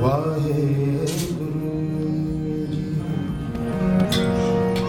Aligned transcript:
ਵਾਹਿਗੁਰੂ 0.00 1.70
ਜੀ 2.66 2.84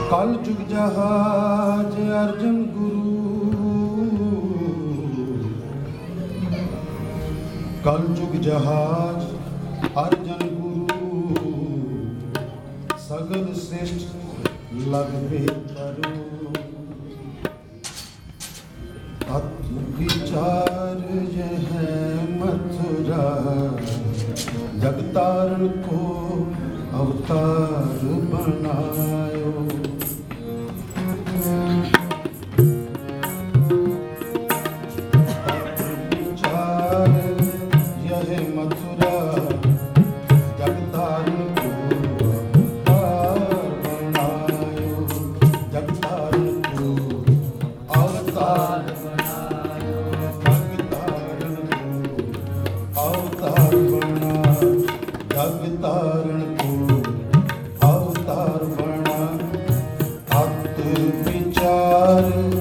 ਕਲ 0.10 0.36
ਜੁਗ 0.44 0.68
ਜਹਾਜ 0.70 1.96
ਅਰਜਨ 2.14 2.64
ਗੁਰੂ 2.74 3.74
ਕਲ 7.86 8.08
ਜੁਗ 8.14 8.36
ਜਹਾਜ 8.42 9.24
ਅਰ 10.00 10.17
Loving 14.88 15.30
me. 15.30 15.57
Father. 62.08 62.57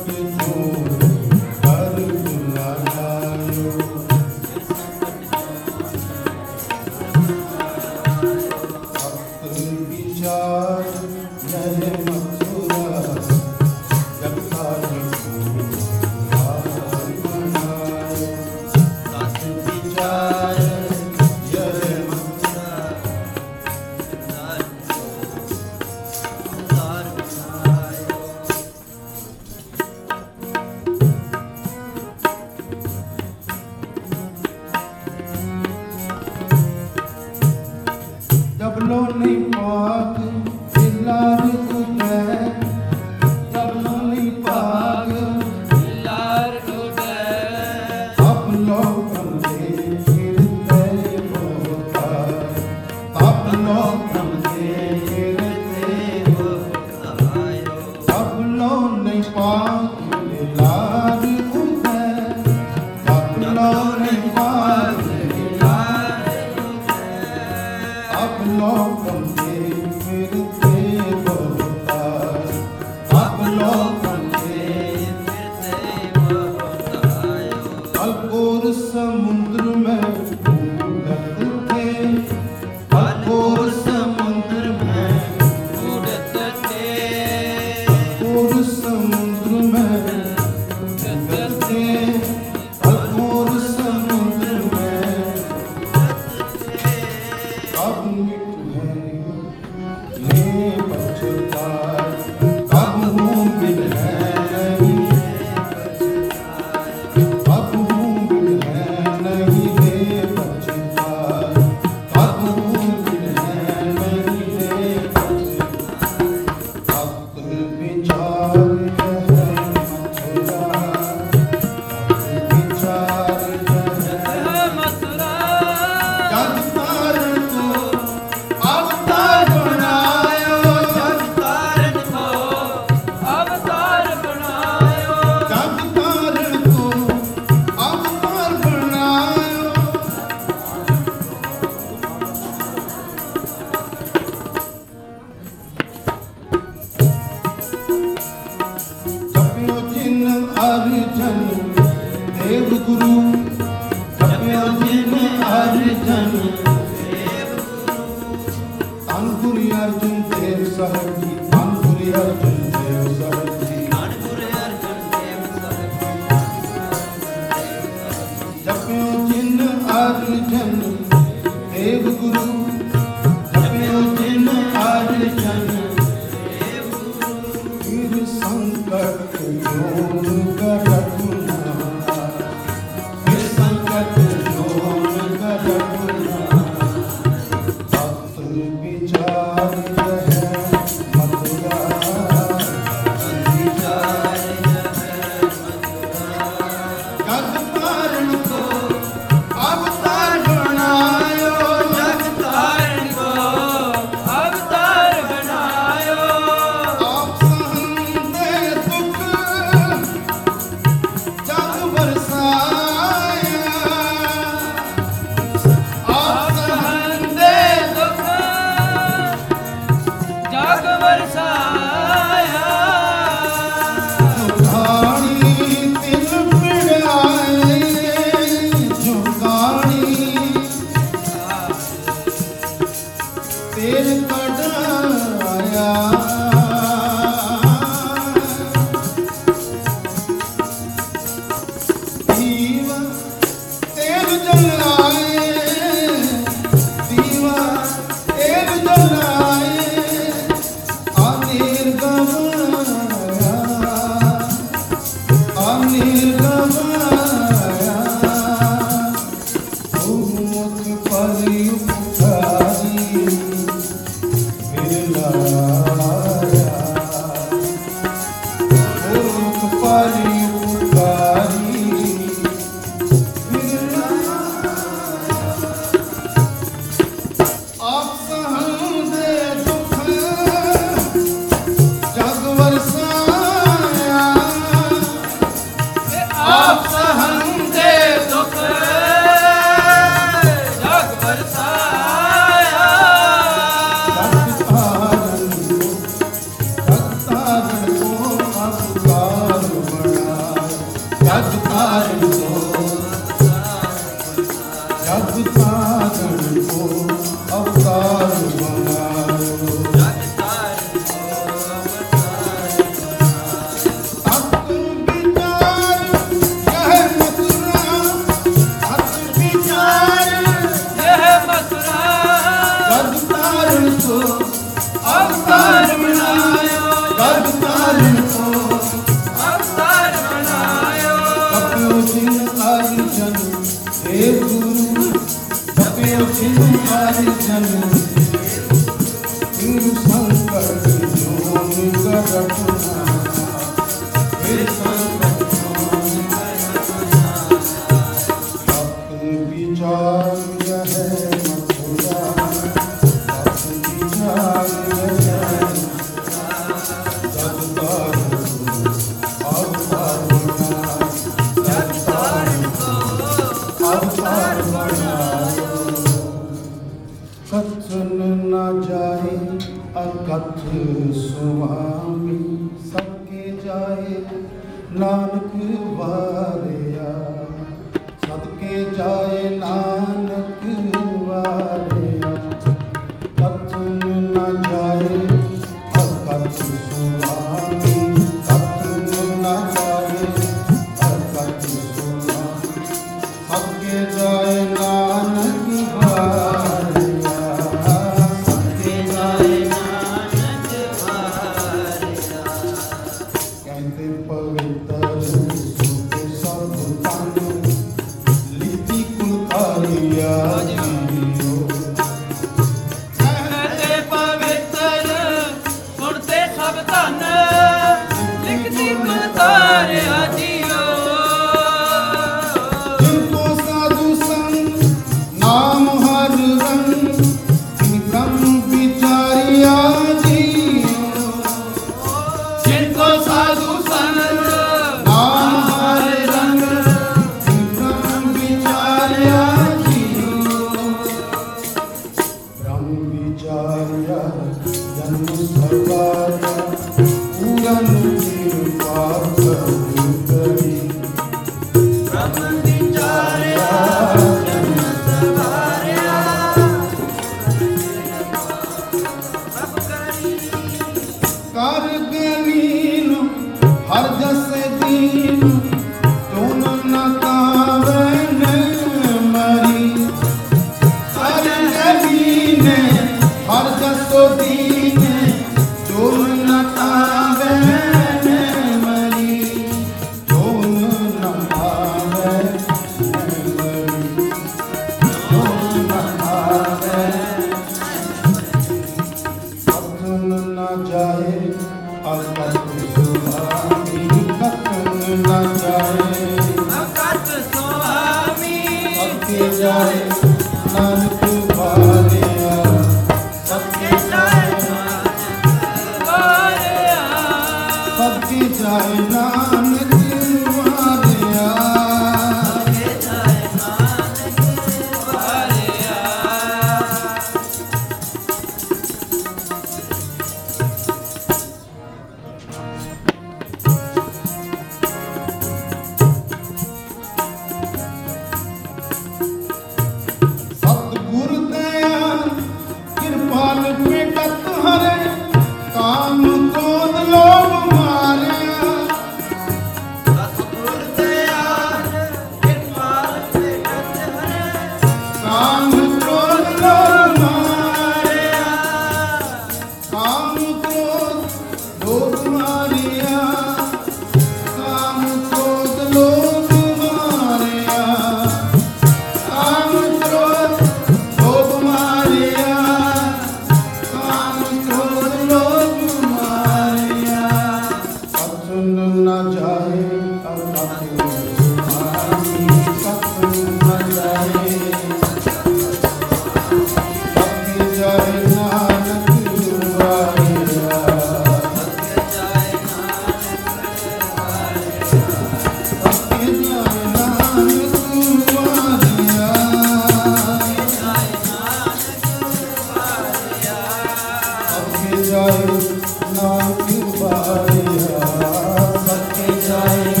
light. 599.65 600.00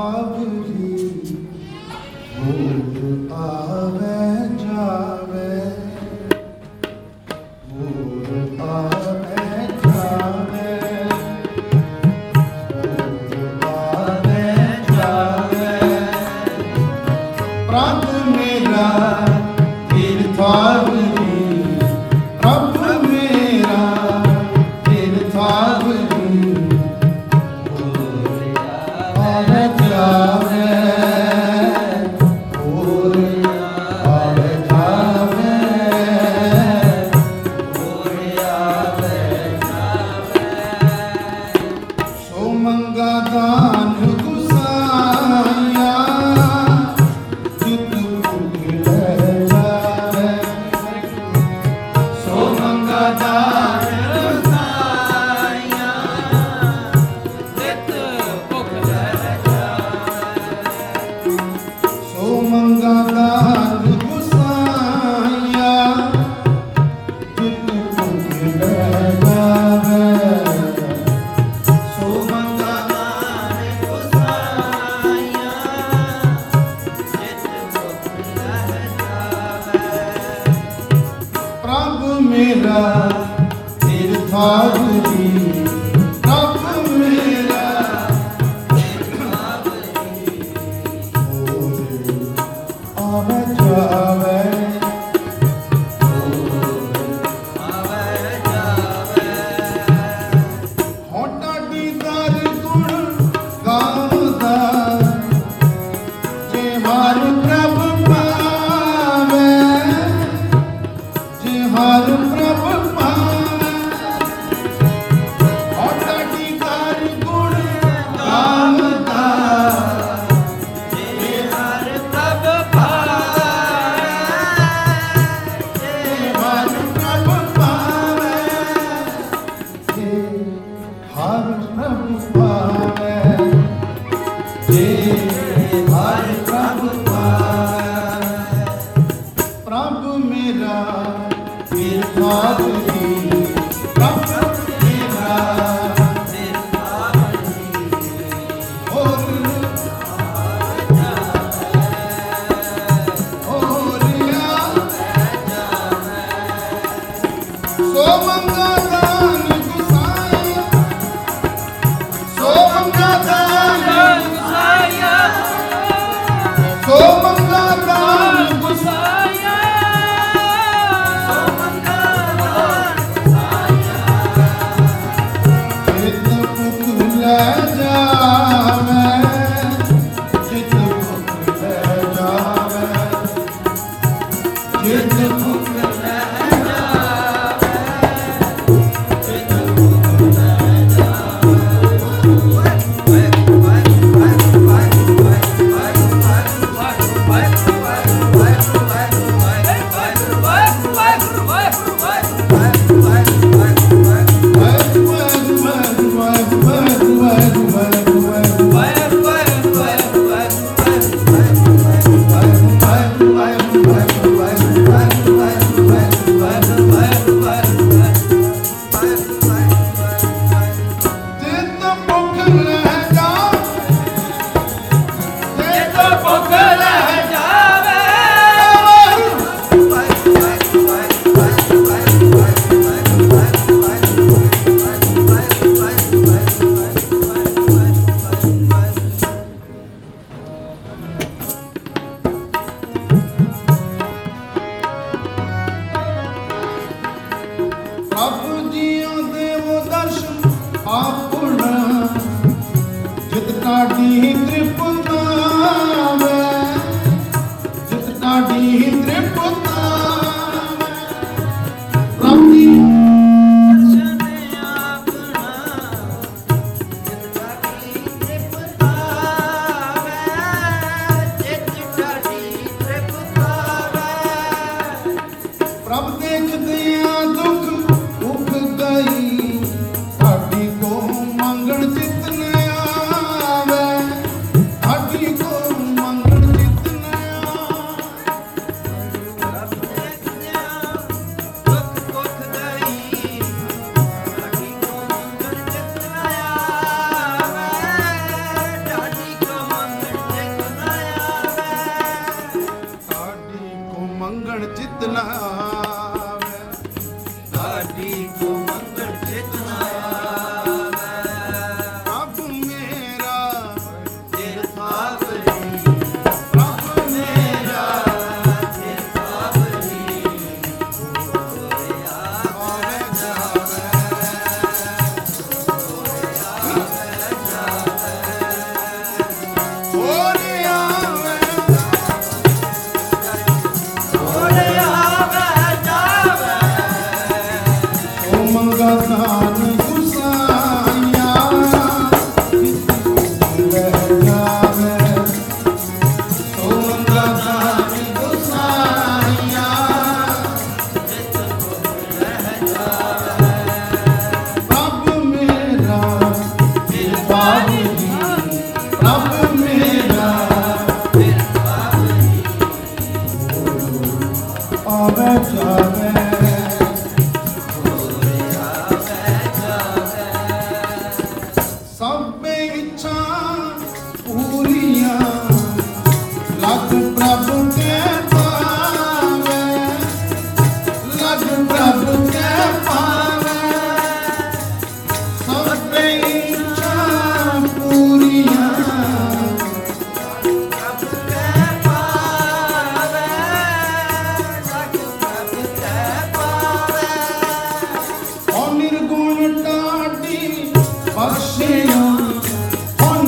of 0.00 0.39
love, 82.40 83.52
it 83.82 84.30
taught 84.30 85.18
me. 85.18 85.49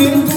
모든 0.03 0.32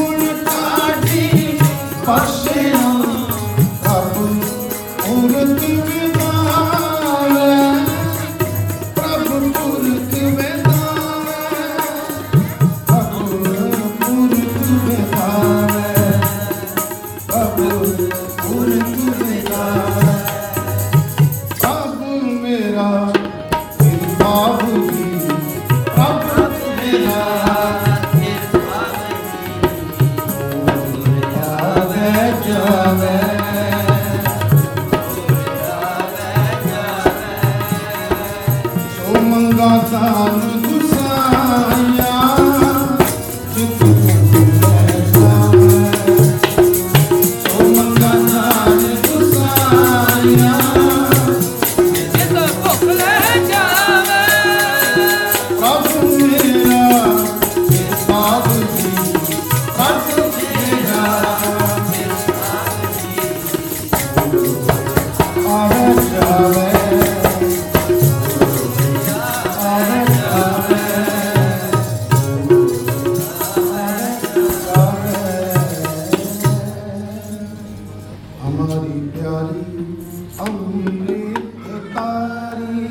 अमृत 80.35 81.67
तारी 81.95 82.89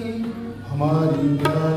हमारी 0.67 1.27
प्यारी 1.38 1.72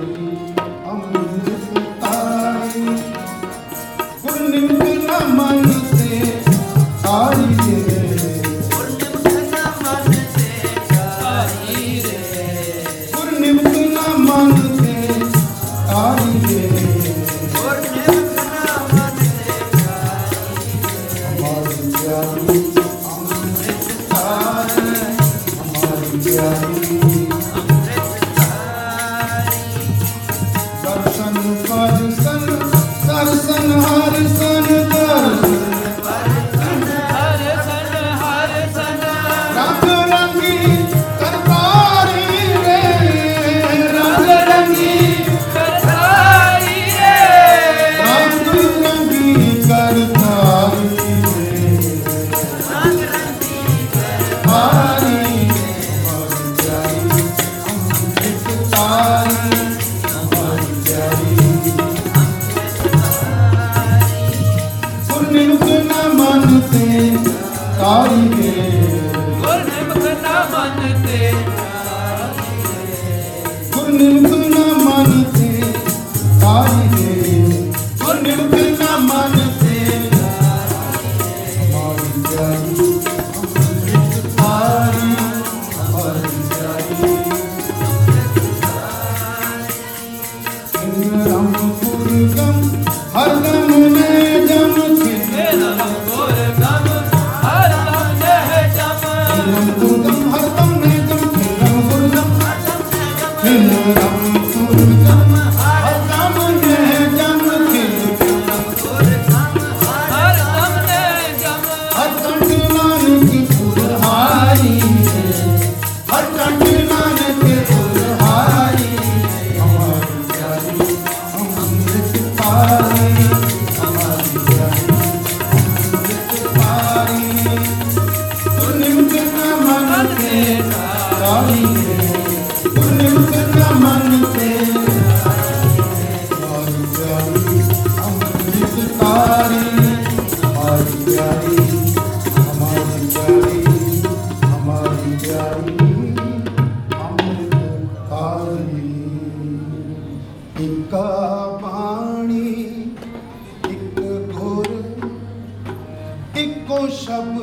nós 76.58 76.87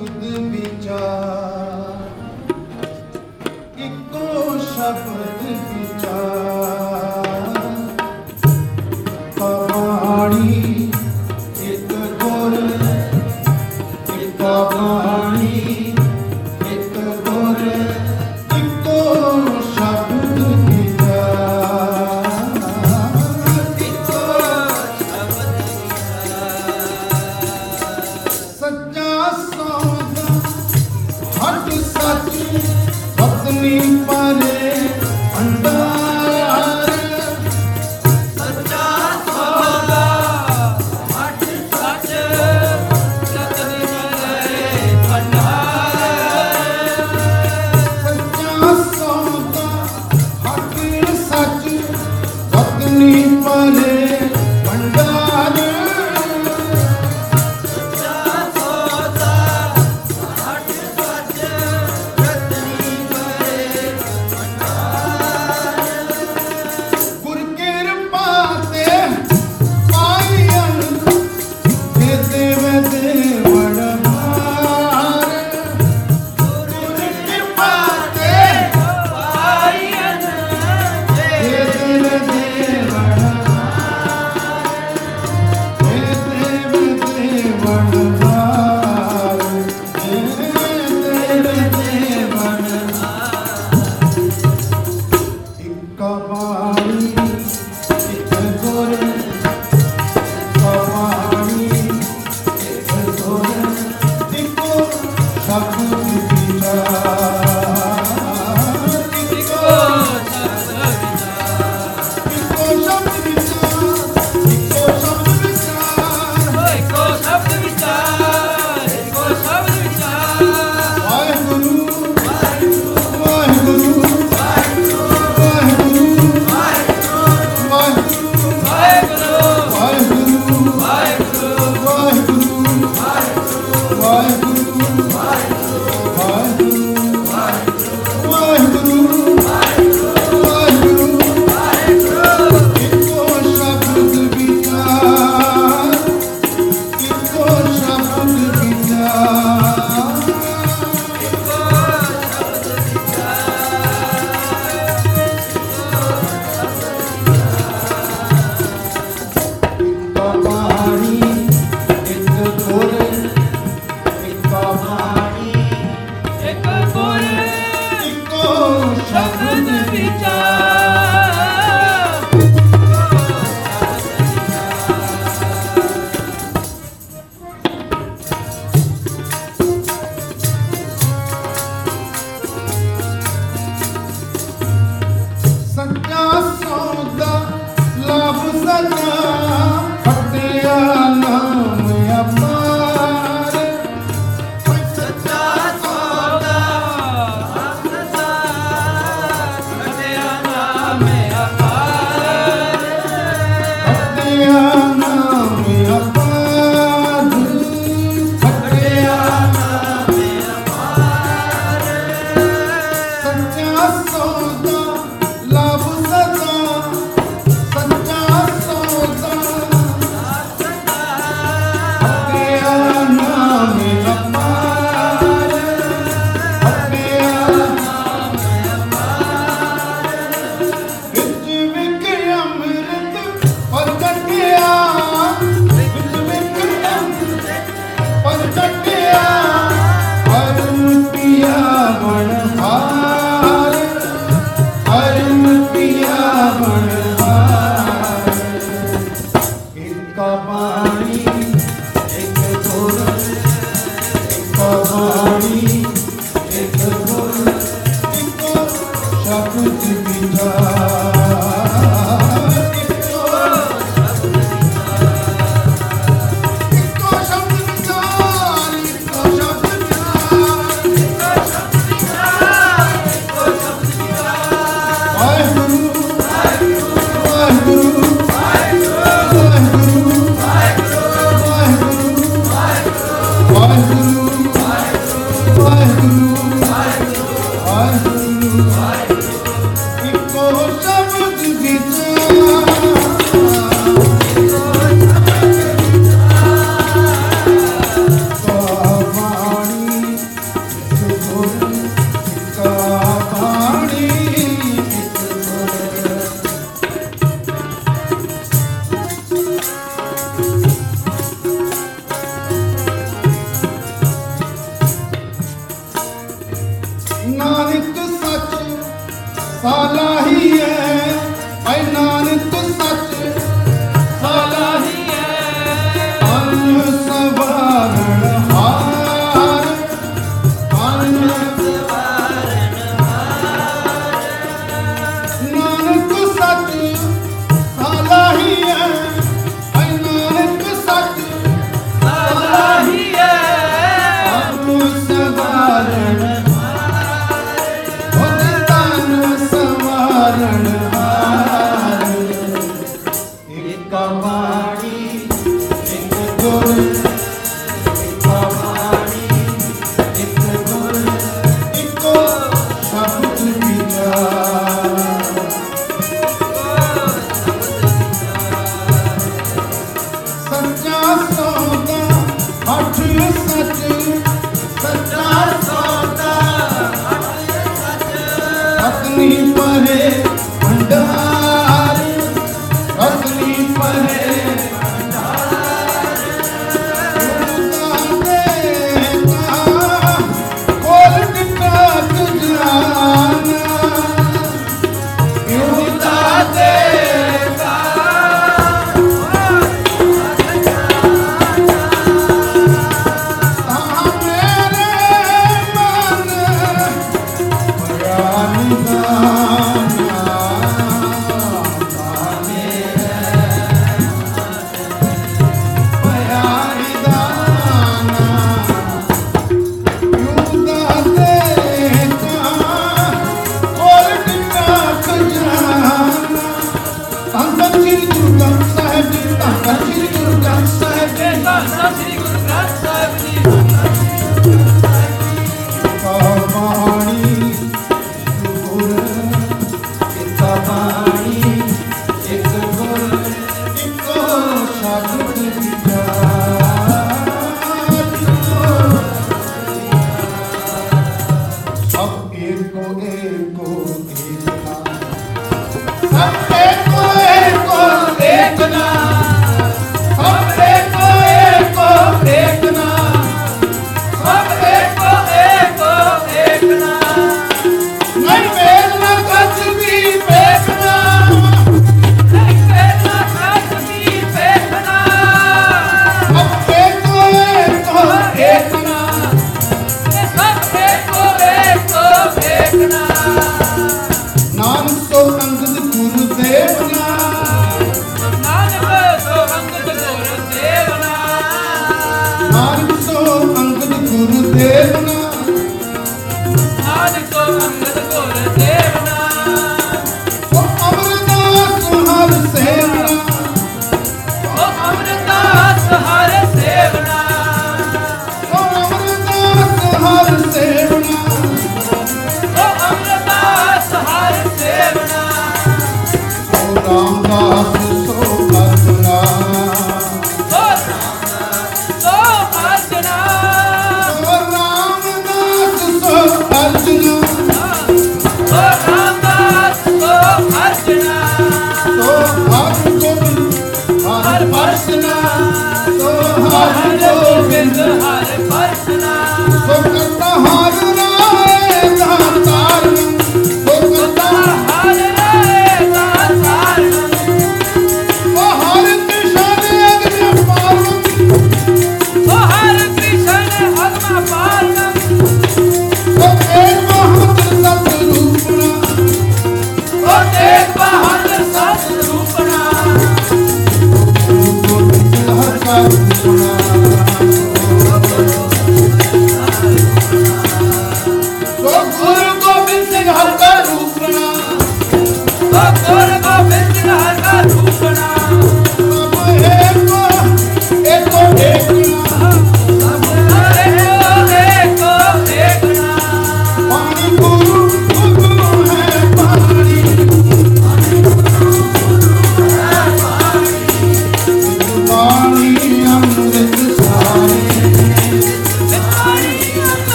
ਸ਼ਬਦ 0.00 0.38
ਵਿਚਾਰ। 0.50 1.98
ਇੱਕੋ 3.78 4.58
ਸ਼ਬਦ 4.58 5.42
ਵਿਚਾਰ। 5.42 6.79